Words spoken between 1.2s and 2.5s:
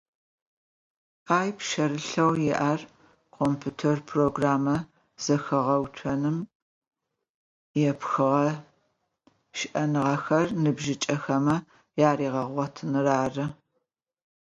Ащ пшъэрылъэу